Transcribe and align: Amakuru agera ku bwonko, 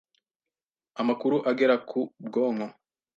Amakuru 1.01 1.37
agera 1.49 1.75
ku 1.89 1.99
bwonko, 2.25 2.67